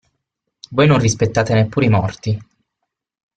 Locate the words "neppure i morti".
1.53-2.39